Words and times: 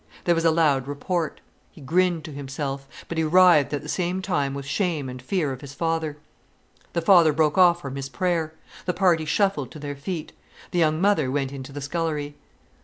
There 0.23 0.33
was 0.33 0.45
a 0.45 0.49
loud 0.49 0.87
report. 0.87 1.41
He 1.71 1.79
grinned 1.79 2.23
to 2.23 2.31
himself. 2.31 2.87
But 3.07 3.19
he 3.19 3.23
writhed 3.23 3.71
at 3.71 3.83
the 3.83 3.87
same 3.87 4.19
time 4.23 4.55
with 4.55 4.65
shame 4.65 5.07
and 5.09 5.21
fear 5.21 5.51
of 5.51 5.61
his 5.61 5.75
father. 5.75 6.17
The 6.93 7.03
father 7.03 7.31
broke 7.33 7.55
off 7.55 7.81
from 7.81 7.95
his 7.95 8.09
prayer; 8.09 8.55
the 8.87 8.93
party 8.95 9.25
shuffled 9.25 9.69
to 9.73 9.77
their 9.79 9.95
feet. 9.95 10.33
The 10.71 10.79
young 10.79 10.99
mother 10.99 11.29
went 11.29 11.53
into 11.53 11.71
the 11.71 11.81
scullery. 11.81 12.35